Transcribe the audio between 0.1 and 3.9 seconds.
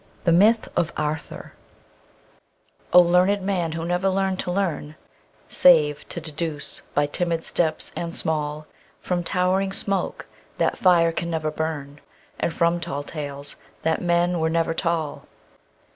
"THE MYTH OF ARTHUR" O learned man who